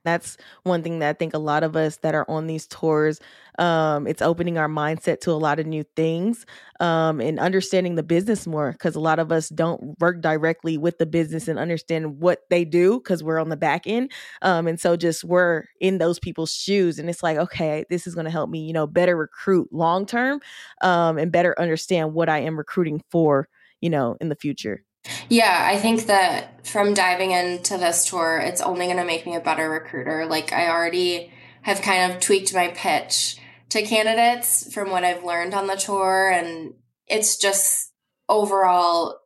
That's 0.03 0.37
one 0.63 0.81
thing 0.81 0.99
that 0.99 1.09
I 1.09 1.13
think 1.13 1.33
a 1.33 1.39
lot 1.39 1.63
of 1.63 1.75
us 1.75 1.97
that 1.97 2.15
are 2.15 2.29
on 2.29 2.47
these 2.47 2.65
tours, 2.65 3.19
um, 3.59 4.07
it's 4.07 4.21
opening 4.21 4.57
our 4.57 4.67
mindset 4.67 5.21
to 5.21 5.31
a 5.31 5.33
lot 5.33 5.59
of 5.59 5.65
new 5.65 5.83
things 5.95 6.45
um, 6.79 7.19
and 7.19 7.39
understanding 7.39 7.95
the 7.95 8.03
business 8.03 8.47
more 8.47 8.71
because 8.71 8.95
a 8.95 8.99
lot 8.99 9.19
of 9.19 9.31
us 9.31 9.49
don't 9.49 9.99
work 9.99 10.21
directly 10.21 10.77
with 10.77 10.97
the 10.97 11.05
business 11.05 11.47
and 11.47 11.59
understand 11.59 12.19
what 12.19 12.41
they 12.49 12.65
do 12.65 12.99
because 12.99 13.23
we're 13.23 13.39
on 13.39 13.49
the 13.49 13.57
back 13.57 13.83
end. 13.85 14.11
Um, 14.41 14.67
and 14.67 14.79
so 14.79 14.95
just 14.95 15.23
we're 15.23 15.65
in 15.79 15.97
those 15.97 16.19
people's 16.19 16.53
shoes. 16.53 16.99
And 16.99 17.09
it's 17.09 17.23
like, 17.23 17.37
okay, 17.37 17.85
this 17.89 18.07
is 18.07 18.15
going 18.15 18.25
to 18.25 18.31
help 18.31 18.49
me, 18.49 18.65
you 18.65 18.73
know, 18.73 18.87
better 18.87 19.15
recruit 19.15 19.69
long 19.71 20.05
term 20.05 20.39
um, 20.81 21.17
and 21.17 21.31
better 21.31 21.59
understand 21.59 22.13
what 22.13 22.29
I 22.29 22.39
am 22.39 22.57
recruiting 22.57 23.03
for, 23.11 23.47
you 23.79 23.89
know, 23.89 24.17
in 24.21 24.29
the 24.29 24.35
future. 24.35 24.83
Yeah, 25.29 25.67
I 25.67 25.77
think 25.77 26.05
that 26.05 26.65
from 26.65 26.93
diving 26.93 27.31
into 27.31 27.77
this 27.77 28.05
tour, 28.05 28.37
it's 28.37 28.61
only 28.61 28.85
going 28.85 28.97
to 28.97 29.05
make 29.05 29.25
me 29.25 29.35
a 29.35 29.39
better 29.39 29.67
recruiter. 29.69 30.27
Like, 30.27 30.53
I 30.53 30.69
already 30.69 31.31
have 31.63 31.81
kind 31.81 32.11
of 32.11 32.19
tweaked 32.19 32.53
my 32.53 32.69
pitch 32.69 33.37
to 33.71 33.81
candidates 33.81 34.71
from 34.73 34.89
what 34.89 35.03
I've 35.03 35.23
learned 35.23 35.53
on 35.53 35.67
the 35.67 35.75
tour. 35.75 36.29
And 36.29 36.75
it's 37.07 37.37
just 37.37 37.91
overall, 38.29 39.19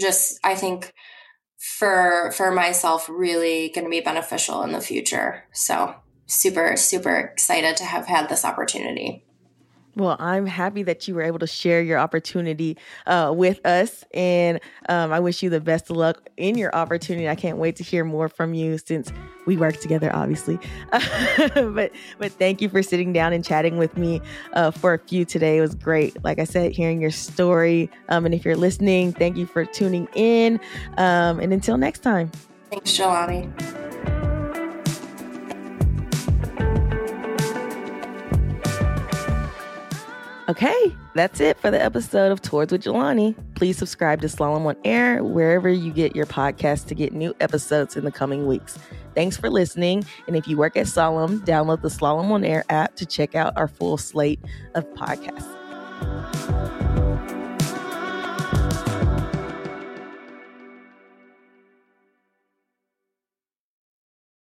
just, 0.00 0.40
I 0.42 0.54
think 0.54 0.92
for 1.60 2.32
for 2.32 2.50
myself 2.50 3.06
really 3.08 3.68
going 3.68 3.84
to 3.84 3.90
be 3.90 4.00
beneficial 4.00 4.62
in 4.62 4.72
the 4.72 4.80
future 4.80 5.44
so 5.52 5.94
super 6.26 6.74
super 6.74 7.16
excited 7.16 7.76
to 7.76 7.84
have 7.84 8.06
had 8.06 8.30
this 8.30 8.46
opportunity 8.46 9.26
well, 10.00 10.16
I'm 10.18 10.46
happy 10.46 10.82
that 10.84 11.06
you 11.06 11.14
were 11.14 11.22
able 11.22 11.38
to 11.40 11.46
share 11.46 11.82
your 11.82 11.98
opportunity 11.98 12.76
uh, 13.06 13.32
with 13.34 13.64
us, 13.66 14.04
and 14.12 14.60
um, 14.88 15.12
I 15.12 15.20
wish 15.20 15.42
you 15.42 15.50
the 15.50 15.60
best 15.60 15.90
of 15.90 15.96
luck 15.96 16.28
in 16.36 16.56
your 16.56 16.74
opportunity. 16.74 17.28
I 17.28 17.34
can't 17.34 17.58
wait 17.58 17.76
to 17.76 17.84
hear 17.84 18.04
more 18.04 18.28
from 18.28 18.54
you 18.54 18.78
since 18.78 19.12
we 19.46 19.56
work 19.56 19.78
together, 19.78 20.10
obviously. 20.14 20.58
but 21.54 21.92
but 22.18 22.32
thank 22.32 22.60
you 22.60 22.68
for 22.68 22.82
sitting 22.82 23.12
down 23.12 23.32
and 23.32 23.44
chatting 23.44 23.76
with 23.76 23.96
me 23.96 24.20
uh, 24.54 24.70
for 24.70 24.94
a 24.94 24.98
few 24.98 25.24
today. 25.24 25.58
It 25.58 25.60
was 25.60 25.74
great. 25.74 26.22
Like 26.24 26.38
I 26.38 26.44
said, 26.44 26.72
hearing 26.72 27.00
your 27.00 27.10
story, 27.10 27.90
um, 28.08 28.26
and 28.26 28.34
if 28.34 28.44
you're 28.44 28.56
listening, 28.56 29.12
thank 29.12 29.36
you 29.36 29.46
for 29.46 29.64
tuning 29.64 30.08
in. 30.14 30.60
Um, 30.96 31.40
and 31.40 31.52
until 31.52 31.76
next 31.76 32.00
time. 32.00 32.30
Thanks, 32.70 32.92
Jalonni. 32.92 33.79
Okay, 40.50 40.96
that's 41.14 41.38
it 41.38 41.60
for 41.60 41.70
the 41.70 41.80
episode 41.80 42.32
of 42.32 42.42
Tours 42.42 42.72
with 42.72 42.82
Jalonni. 42.82 43.36
Please 43.54 43.78
subscribe 43.78 44.20
to 44.22 44.26
Slalom 44.26 44.66
on 44.66 44.74
Air 44.84 45.22
wherever 45.22 45.68
you 45.68 45.92
get 45.92 46.16
your 46.16 46.26
podcast 46.26 46.88
to 46.88 46.94
get 46.96 47.12
new 47.12 47.32
episodes 47.38 47.96
in 47.96 48.04
the 48.04 48.10
coming 48.10 48.48
weeks. 48.48 48.76
Thanks 49.14 49.36
for 49.36 49.48
listening. 49.48 50.04
And 50.26 50.34
if 50.34 50.48
you 50.48 50.56
work 50.56 50.76
at 50.76 50.86
Slalom, 50.86 51.38
download 51.46 51.82
the 51.82 51.88
Slalom 51.88 52.32
on 52.32 52.42
Air 52.44 52.64
app 52.68 52.96
to 52.96 53.06
check 53.06 53.36
out 53.36 53.56
our 53.56 53.68
full 53.68 53.96
slate 53.96 54.40
of 54.74 54.84
podcasts. 54.94 55.46